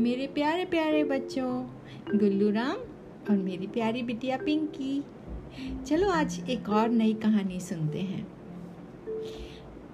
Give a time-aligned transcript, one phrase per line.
[0.00, 1.48] मेरे प्यारे प्यारे बच्चों,
[2.18, 2.76] गुल्लू राम
[3.30, 5.02] और मेरी प्यारी बिटिया पिंकी।
[5.86, 8.26] चलो आज एक और नई कहानी सुनते हैं।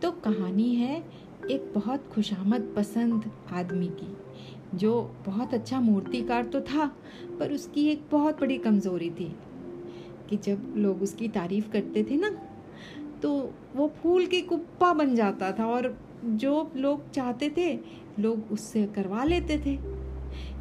[0.02, 0.98] तो कहानी है
[1.50, 4.16] एक बहुत खुशामद पसंद आदमी की,
[4.74, 4.92] जो
[5.26, 6.86] बहुत अच्छा मूर्तिकार तो था,
[7.40, 9.32] पर उसकी एक बहुत बड़ी कमज़ोरी थी
[10.30, 12.30] कि जब लोग उसकी तारीफ़ करते थे ना
[13.22, 13.34] तो
[13.76, 17.78] वो फूल की कुप्पा बन जाता था और जो लोग चाहते थे,
[18.18, 19.95] लोग उससे करवा लेते थे।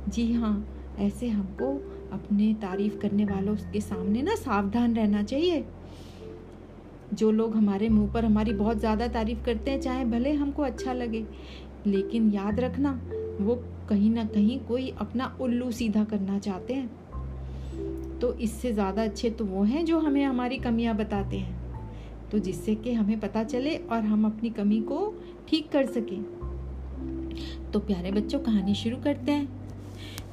[0.09, 0.67] जी हाँ
[0.99, 1.73] ऐसे हमको
[2.11, 5.65] अपने तारीफ़ करने वालों के सामने ना सावधान रहना चाहिए।
[7.13, 10.93] जो लोग हमारे मुँह पर हमारी बहुत ज़्यादा तारीफ़ करते हैं, चाहे भले हमको अच्छा
[10.93, 11.25] लगे,
[11.87, 13.01] लेकिन याद रखना,
[13.41, 13.55] वो
[13.89, 19.45] कहीं ना कहीं कोई अपना उल्लू सीधा करना चाहते हैं। तो इससे ज़्यादा अच्छे तो
[19.45, 23.99] वो हैं जो हमें हमारी कमियाँ बताते हैं। तो जिससे कि हमें पता चले और
[23.99, 25.13] हम अपनी कमी को
[25.47, 26.23] ठीक कर सकें।
[27.71, 29.65] तो प्यारे बच्चों, कहानी शुरू करते हैं।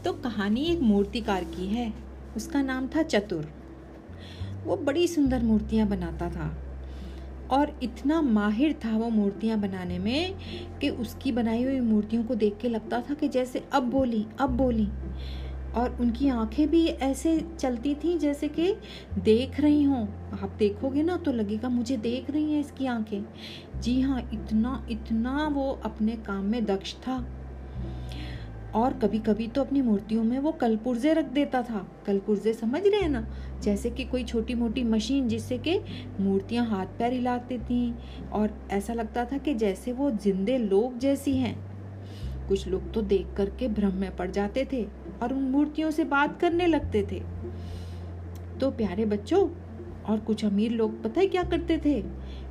[0.04, 1.92] तो कहानी एक मूर्तिकार की है।
[2.36, 3.48] उसका नाम था चतुर।
[4.64, 6.58] वो बड़ी सुंदर मूर्तियाँ बनाता था।
[7.50, 10.34] और इतना माहिर था वो मूर्तियाँ बनाने में
[10.80, 14.50] कि उसकी बनाई हुई मूर्तियों को देख के लगता था कि जैसे अब बोली अब
[14.50, 14.88] बोली।
[15.74, 18.76] और उनकी आँखें भी ऐसे चलती थी जैसे कि
[19.18, 20.06] देख रही हों।
[20.42, 23.24] आप देखोगे ना तो लगेगा, मुझे देख रही हैं इसकी आँखें।
[23.80, 27.26] जी हाँ इतना इतना वो अपने काम में दक्ष था।
[28.74, 33.00] और कभी कभी तो अपनी मूर्तियों में वो कलपुर्जे रख देता था। कलपुर्जे समझ रहे
[33.00, 33.26] हैं ना?
[33.62, 35.78] जैसे कि कोई छोटी मोटी मशीन जिससे कि
[36.20, 37.94] मूर्तियाँ हाथ पैर हिलाती थी
[38.32, 41.56] और ऐसा लगता था कि जैसे वो जिंदे लोग जैसी हैं।
[42.48, 44.84] कुछ लोग तो देख करके भ्रम में पड़ जाते थे
[45.22, 47.22] और उन मूर्तियों से बात करने लगते थे।
[48.60, 49.48] तो प्यारे बच्चों,
[50.02, 52.02] और कुछ अमीर लोग पता है क्या करते थे?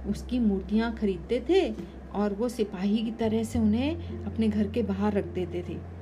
[0.09, 1.73] उसकी मूर्तियाँ खरीदते थे
[2.15, 6.00] और वो सिपाही की तरह से उन्हें अपने घर के बाहर रख देते थे।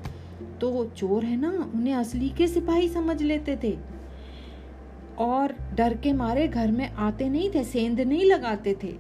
[0.62, 3.78] तो वो चोर है ना, उन्हें असली के सिपाही समझ लेते थे।
[5.18, 8.96] और डर के मारे घर में आते नहीं थे, सेंध नहीं लगाते थे।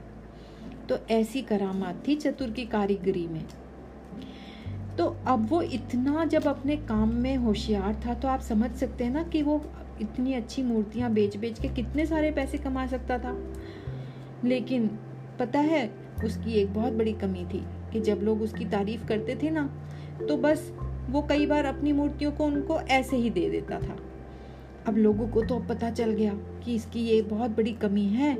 [0.89, 3.45] तो ऐसी करामात थी चतुर की कारीगरी में।
[4.97, 9.11] तो अब वो इतना जब अपने काम में होशियार था तो आप समझ सकते हैं
[9.11, 9.61] ना कि वो
[10.01, 13.53] इतनी अच्छी मूर्तियाँ बेच बेच के कितने सारे पैसे कमा सकता था।
[14.45, 14.87] लेकिन
[15.39, 15.89] पता है,
[16.25, 17.63] उसकी एक बहुत बड़ी कमी थी
[17.93, 19.69] कि जब लोग उसकी तारीफ़ करते थे ना
[20.29, 20.71] तो बस
[21.09, 23.97] वो कई बार अपनी मूर्तियों को उनको ऐसे ही दे देता था।
[24.87, 26.33] अब लोगों को तो अब पता चल गया
[26.63, 28.37] कि इसकी ये बहुत बड़ी कमी है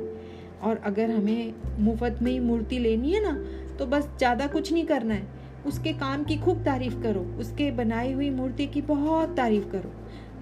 [0.64, 3.34] और अगर हमें मुफ़्त में ही मूर्ति लेनी है ना
[3.78, 5.28] तो बस ज़्यादा कुछ नहीं करना है।
[5.68, 9.92] उसके काम की खूब तारीफ़ करो, उसके बनाई हुई मूर्ति की बहुत तारीफ़ करो।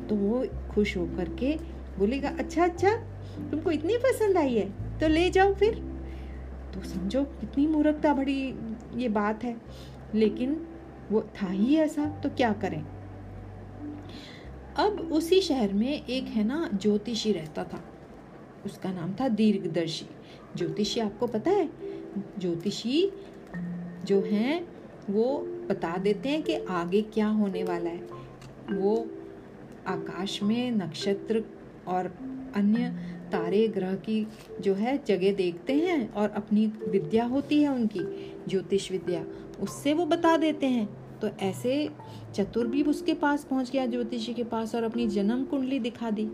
[0.08, 1.54] तो वो खुश होकर के
[2.00, 2.96] बोलेगा अच्छा अच्छा
[3.52, 5.76] तुमको इतनी पसंद आई है तो ले जाओ फिर।
[6.74, 8.42] तो समझो कितनी मूर्खता बड़ी
[8.96, 9.56] ये बात है।
[10.16, 10.56] लेकिन
[11.12, 12.86] वो था ही ऐसा तो क्या करें?
[14.78, 17.84] अब उसी शहर में एक है ना, ज्योतिषी रहता था।
[18.66, 20.06] उसका नाम था दीर्घदर्शी।
[20.56, 21.70] ज्योतिषी आपको पता है?
[22.40, 23.12] ज्योतिषी
[24.06, 24.68] जो हैं,
[25.10, 28.08] वो बता देते हैं कि आगे क्या होने वाला है।
[28.72, 29.08] वो
[29.88, 31.44] आकाश में नक्षत्र
[31.88, 32.06] और
[32.56, 34.28] अन्य तारे ग्रह की
[34.62, 38.00] जो है जगह देखते हैं और अपनी विद्या होती है उनकी,
[38.48, 39.26] ज्योतिष विद्या,
[39.62, 40.90] उससे वो बता देते हैं।
[41.20, 41.90] तो ऐसे
[42.36, 46.26] चतुर भी उसके पास पहुँच गया, ज्योतिषी के पास और अपनी जन्म कुंडली दिखा दी।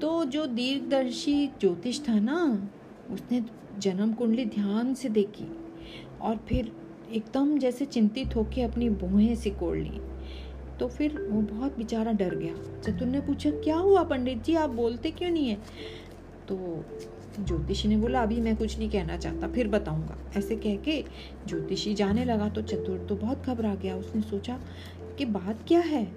[0.00, 2.68] तो जो दीर्घदर्शी ज्योतिष था ना,
[3.10, 3.44] उसने
[3.78, 5.44] जन्म कुंडली ध्यान से देखी
[6.20, 6.72] और फिर
[7.12, 10.00] एकदम जैसे चिंतित होकर अपनी बोहें सिकोड़ ली।
[10.80, 14.54] तो फिर वो बहुत बेचारा डर गया। चतुर ने पूछा, क्या हुआ पंडित जी?
[14.54, 15.58] आप बोलते क्यों नहीं है?
[16.48, 16.84] तो
[17.40, 21.04] ज्योतिषी ने बोला, अभी मैं कुछ नहीं कहना चाहता, फिर बताऊँगा। ऐसे कह के
[21.48, 24.60] ज्योतिषी जाने लगा तो चतुर तो बहुत घबरा गया। उसने सोचा
[25.18, 26.12] कि बात क्या है?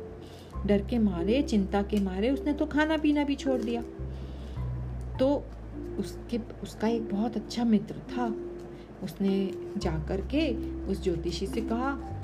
[0.65, 3.81] डर के मारे, चिंता के मारे, उसने तो खाना पीना भी छोड़ दिया।
[5.17, 5.43] तो
[5.99, 8.35] उसके, उसका एक बहुत अच्छा मित्र था।
[9.03, 10.55] उसने जा कर के
[10.85, 12.17] उस ज्योतिषी से कहा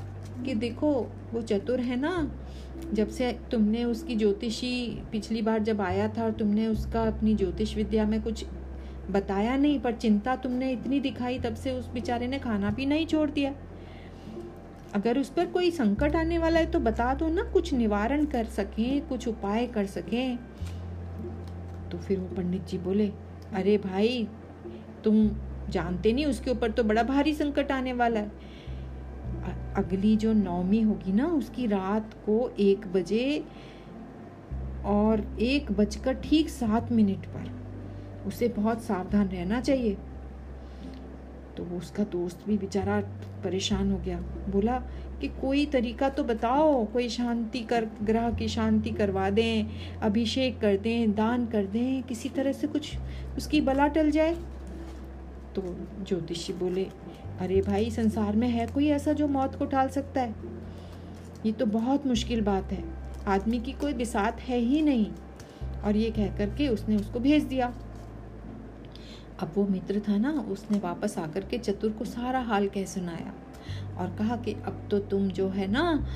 [0.45, 0.91] कि देखो,
[1.33, 2.31] वो चतुर है ना,
[2.93, 7.75] जब से तुमने उसकी ज्योतिषी पिछली बार जब आया था और तुमने उसका अपनी ज्योतिष
[7.75, 8.45] विद्या में कुछ
[9.11, 13.05] बताया नहीं, पर चिंता तुमने इतनी दिखाई, तब से उस बेचारे ने खाना पीना ही
[13.05, 13.53] छोड़ दिया।
[14.95, 18.45] अगर उस पर कोई संकट आने वाला है तो बता दो ना, कुछ निवारण कर
[18.45, 20.37] सकें, कुछ उपाय कर सकें।
[21.91, 23.11] तो फिर वो पंडित जी बोले,
[23.53, 24.27] अरे भाई,
[25.03, 25.29] तुम
[25.69, 28.31] जानते नहीं, उसके ऊपर तो बड़ा भारी संकट आने वाला है।
[29.77, 33.43] अगली जो नौमी होगी ना, उसकी रात को एक बजे
[34.85, 37.55] और एक बजकर ठीक सात मिनट पर
[38.27, 39.97] उसे बहुत सावधान रहना चाहिए।
[41.57, 42.99] तो उसका दोस्त भी बेचारा
[43.43, 44.19] परेशान हो गया।
[44.49, 44.77] बोला
[45.21, 49.65] कि कोई तरीका तो बताओ, कोई शांति कर, ग्रह की शांति करवा दें,
[50.01, 52.97] अभिषेक कर दें, दान कर दें, किसी तरह से कुछ
[53.37, 54.37] उसकी बला टल जाए।
[55.59, 56.83] तो ज्योतिषी बोले,
[57.39, 60.35] अरे भाई, संसार में है कोई ऐसा जो मौत को टाल सकता है?
[61.45, 62.83] ये तो बहुत मुश्किल बात है।
[63.27, 65.11] आदमी की कोई बिसात है ही नहीं।
[65.83, 67.73] और ये कह करके उसने उसको भेज दिया।
[69.39, 73.33] अब वो मित्र था ना, उसने वापस आकर के चतुर को सारा हाल कह सुनाया
[73.97, 76.07] और कहा कि, अब तो तुम जो है ना,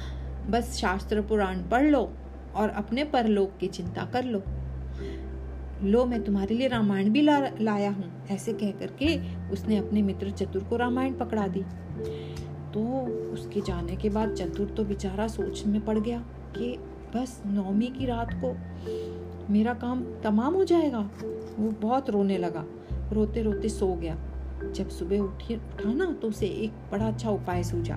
[0.49, 2.13] बस शास्त्र पुराण पढ़ लो
[2.55, 4.43] और अपने परलोक की चिंता कर लो।
[5.83, 9.15] लो मैं तुम्हारे लिए रामायण भी ला, लाया हूँ। ऐसे कह करके
[9.51, 11.63] उसने अपने मित्र चतुर को रामायण पकड़ा दी।
[12.73, 12.81] तो
[13.33, 16.19] उसके जाने के बाद चतुर तो बेचारा सोच में पड़ गया
[16.57, 16.75] कि
[17.15, 18.53] बस नौमी की रात को
[19.53, 20.99] मेरा काम तमाम हो जाएगा।
[21.59, 22.65] वो बहुत रोने लगा।
[23.11, 24.17] रोते रोते सो गया।
[24.73, 27.95] जब सुबह उठी उठा ना तो उसे एक बड़ा अच्छा उपाय सूझा।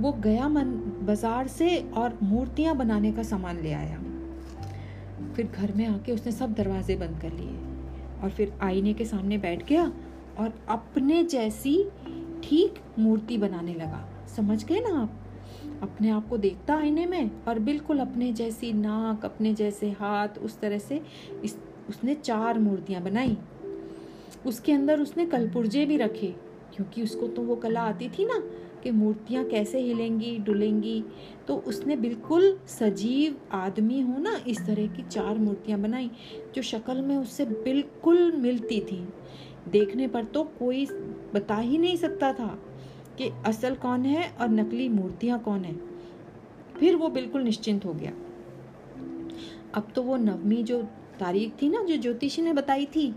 [0.00, 0.70] वो गया मन
[1.06, 4.00] बाज़ार से और मूर्तियाँ बनाने का सामान ले आया।
[5.36, 7.56] फिर घर में आके उसने सब दरवाजे बंद कर लिए
[8.22, 9.92] और फिर आईने के सामने बैठ गया
[10.38, 11.84] और अपने जैसी
[12.44, 15.20] ठीक मूर्ति बनाने लगा। समझ गए ना आप?
[15.82, 20.60] अपने आप को देखता आईने में और बिल्कुल अपने जैसी नाक, अपने जैसे हाथ, उस
[20.60, 21.02] तरह से
[21.44, 21.58] इस,
[21.88, 23.36] उसने चार मूर्तियाँ बनाई।
[24.46, 26.34] उसके अंदर उसने कलपुर्जे भी रखे,
[26.76, 28.42] क्योंकि उसको तो वो कला आती थी ना
[28.84, 31.04] कि मूर्तियाँ कैसे हिलेंगी, डुलेंगी?
[31.48, 36.10] तो उसने बिल्कुल सजीव आदमी हो ना, इस तरह की चार मूर्तियाँ बनाई,
[36.54, 39.08] जो शक्ल में उससे बिल्कुल मिलती थी।
[39.68, 40.86] देखने पर तो कोई
[41.34, 42.62] बता ही नहीं सकता था
[43.18, 45.74] कि असल कौन है और नकली मूर्तियाँ कौन है।
[46.80, 48.12] फिर वो बिल्कुल निश्चिंत हो गया।
[49.74, 50.82] अब तो वो नवमी जो
[51.20, 53.14] तारीख थी ना, जो ज्योतिषी ने बताई थी,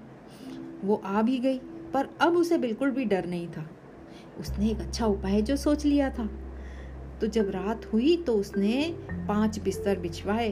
[0.84, 1.58] वो आ भी गई,
[1.94, 3.70] पर अब उसे बिल्कुल भी डर नहीं था।
[4.40, 6.30] उसने एक अच्छा उपाय जो सोच लिया था।
[7.22, 8.96] तो जब रात हुई तो उसने
[9.28, 10.52] पाँच बिस्तर बिछवाए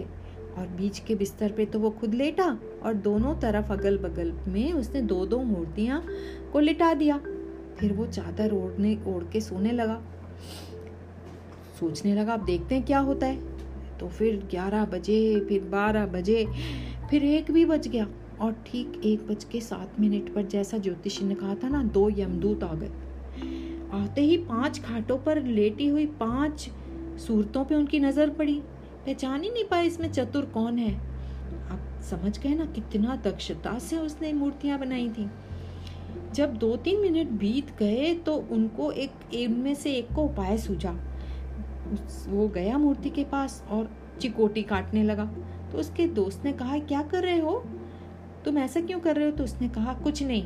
[0.58, 2.46] और बीच के बिस्तर पे तो वो खुद लेटा
[2.84, 6.04] और दोनों तरफ़ अगल बगल में उसने दो दो मूर्तियाँ
[6.54, 7.22] को लिटा दिया।
[7.80, 10.02] फिर वो चादर ओढ़ने, ओढ़ के सोने लगा।
[11.80, 16.46] सोचने लगा, अब देखते हैं क्या होता है। तो फिर ग्यारह बजे, फिर बारह बजे,
[17.10, 18.08] फिर एक भी बज गया।
[18.42, 22.10] और ठीक एक बज के सात मिनट पर जैसा ज्योतिषी ने कहा था ना, दो
[22.10, 22.92] यमदूत आ गए।
[23.96, 26.70] आते ही पाँच खाटों पर लेटी हुई पाँच
[27.18, 28.62] सूरतों पे उनकी नज़र पड़ी।
[29.06, 30.94] पहचान ही नहीं पाए इसमें चतुर कौन है।
[31.72, 35.30] आप समझ गए ना कितना दक्षता से उसने मूर्तियाँ बनाई थी।
[36.34, 40.92] जब दो तीन मिनट बीत गए तो उनको एक इनमें से एक को उपाय सूझा।
[42.28, 43.90] वो गया मूर्ति के पास और
[44.22, 45.26] चिकोटी काटने लगा।
[45.72, 47.64] तो उसके दोस्त ने कहा, क्या कर रहे हो?
[48.46, 49.32] तुम ऐसा क्यों कर रहे हो?
[49.32, 50.44] तो उसने कहा, कुछ नहीं।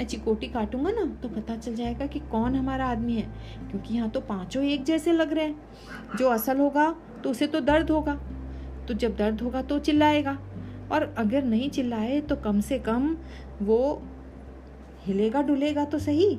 [0.00, 3.22] मैं चिकोटी काटूँगा ना तो पता चल जाएगा कि कौन हमारा आदमी है।
[3.70, 7.60] क्योंकि यहाँ तो पाँचों एक जैसे लग रहे हैं। जो असल होगा तो उसे तो
[7.60, 8.14] दर्द होगा।
[8.88, 10.38] तो जब दर्द होगा तो चिल्लाएगा।
[10.92, 13.16] और अगर नहीं चिल्लाए तो कम से कम
[13.62, 14.02] वो
[15.04, 16.34] हिलेगा, डुलेगा तो सही।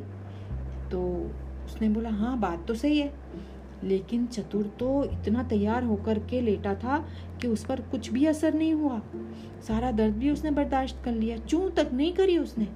[0.91, 1.31] तो
[1.65, 3.13] उसने बोला हाँ बात तो सही है।
[3.83, 7.05] लेकिन चतुर तो इतना तैयार होकर के लेटा था
[7.41, 9.01] कि उस पर कुछ भी असर नहीं हुआ।
[9.67, 12.67] सारा दर्द भी उसने बर्दाश्त कर लिया। चूं तक नहीं करी उसने।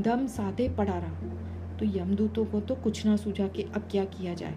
[0.00, 4.34] दम साधे पड़ा रहा। तो यमदूतों को तो कुछ ना सूझा कि अब क्या किया
[4.34, 4.54] जाए।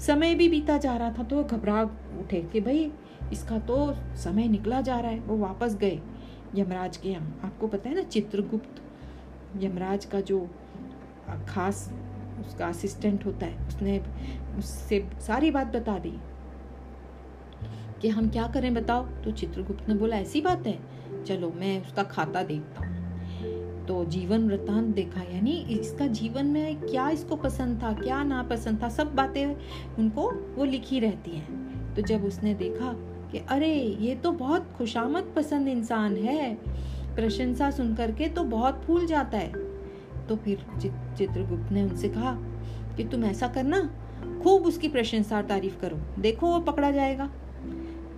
[0.00, 1.82] समय भी बीता जा रहा था तो घबरा
[2.20, 2.92] उठे कि भाई,
[3.32, 6.00] इसका तो समय निकला जा रहा है, वो वापस गए।
[6.54, 8.82] यमराज के यहाँ आपको पता है ना चित्रगुप्त?
[9.56, 10.48] यमराज का जो
[11.48, 11.92] खास
[12.40, 13.98] उसका असिस्टेंट होता है, उसने
[14.58, 16.12] उससे सारी बात बता दी।
[18.00, 19.06] कि हम क्या करें बताओ?
[19.06, 20.78] तो चित्रगुप्त ने बोला, ऐसी बात है।
[21.24, 22.91] चलो, मैं उसका खाता देखता हूँ।
[23.88, 28.82] तो जीवन वृतांत देखा, यानी इसका जीवन में क्या इसको पसंद था, क्या ना पसंद
[28.82, 29.54] था, सब बातें
[29.98, 32.92] उनको वो लिखी रहती हैं। तो जब उसने देखा
[33.32, 36.54] कि अरे, ये तो बहुत खुशामद पसंद इंसान है,
[37.14, 39.52] प्रशंसा सुन करके तो बहुत फूल जाता है।
[40.28, 42.34] तो फिर चित्रगुप्त ने उनसे कहा
[42.96, 43.80] कि तुम ऐसा करना,
[44.42, 47.30] खूब उसकी प्रशंसा तारीफ़ करो, देखो वो पकड़ा जाएगा।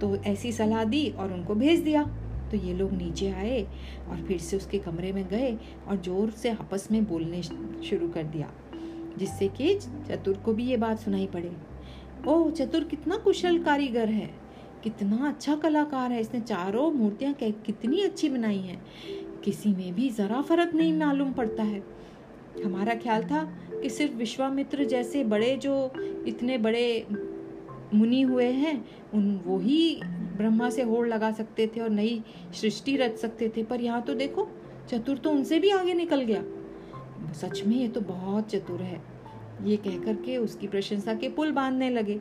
[0.00, 2.02] तो ऐसी सलाह दी और उनको भेज दिया।
[2.50, 3.62] तो ये लोग नीचे आए
[4.08, 5.56] और फिर से उसके कमरे में गए
[5.88, 8.50] और ज़ोर से आपस में बोलने शुरू कर दिया,
[9.18, 9.74] जिससे कि
[10.08, 11.52] चतुर को भी ये बात सुनाई पड़े।
[12.28, 14.30] ओह चतुर कितना कुशल कारीगर है,
[14.84, 18.82] कितना अच्छा कलाकार है, इसने चारों मूर्तियाँ कितनी अच्छी बनाई हैं।
[19.44, 21.82] किसी में भी ज़रा फ़र्क नहीं मालूम पड़ता है।
[22.64, 25.92] हमारा ख्याल था कि सिर्फ़ विश्वामित्र जैसे बड़े जो
[26.26, 27.06] इतने बड़े
[27.94, 28.84] मुनि हुए हैं,
[29.14, 30.00] उन, वो ही
[30.36, 32.22] ब्रह्मा से होड़ लगा सकते थे और नई
[32.54, 34.48] सृष्टि रच सकते थे। पर यहाँ तो देखो,
[34.88, 36.42] चतुर तो उनसे भी आगे निकल गया।
[37.32, 39.02] सच में ये तो बहुत चतुर है।
[39.64, 42.18] ये कहकर के उसकी प्रशंसा के पुल बांधने लगे।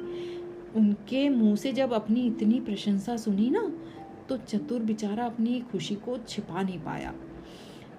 [0.76, 3.72] उनके मुँह से जब अपनी इतनी प्रशंसा सुनी ना
[4.30, 7.14] तो चतुर बेचारा अपनी खुशी को छिपा नहीं पाया।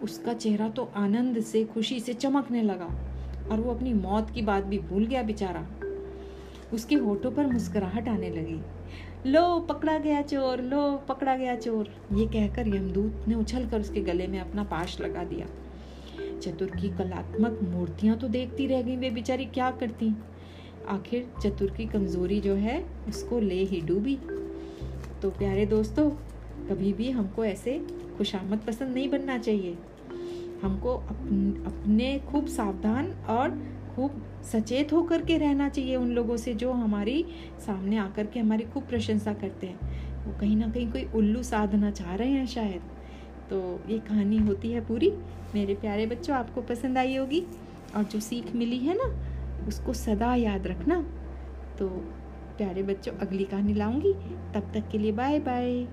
[0.02, 2.88] उसका चेहरा तो आनंद से, खुशी से चमकने लगा
[3.50, 5.66] और वो अपनी मौत की बात भी भूल गया बेचारा।
[6.72, 8.60] उसके होठों पर मुस्कुराहट आने लगी।
[9.26, 14.00] लो, पकड़ा गया चोर, लो, पकड़ा गया चोर। ये कहकर यमदूत ने उछल कर उसके
[14.00, 15.46] गले में अपना पाश लगा दिया।
[16.38, 20.12] चतुर की कलात्मक मूर्तियाँ तो देखती रह गई, वे बेचारी क्या करती?
[20.88, 24.18] आखिर चतुर की कमज़ोरी जो है, उसको ले ही डूबी।
[25.22, 26.10] तो प्यारे दोस्तों,
[26.68, 27.86] कभी भी हमको ऐसे
[28.18, 29.78] खुशामद पसंद नहीं बनना चाहिए।
[30.62, 30.94] हमको
[31.66, 34.22] अपने खूब सावधान और खूब
[34.52, 37.24] सचेत होकर के रहना चाहिए उन लोगों से जो हमारी
[37.66, 39.78] सामने आकर के हमारी खूब प्रशंसा करते हैं।
[40.26, 42.82] वो कहीं ना कहीं कोई उल्लू साधना चाह रहे हैं शायद।
[43.50, 45.12] तो ये कहानी होती है पूरी।
[45.54, 47.46] मेरे प्यारे बच्चों, आपको पसंद आई होगी
[47.96, 49.14] और जो सीख मिली है ना,
[49.68, 51.00] उसको सदा याद रखना।
[51.78, 51.88] तो
[52.58, 54.12] प्यारे बच्चों, अगली कहानी लाऊँगी।
[54.54, 55.86] तब तक के लिए बाय बाय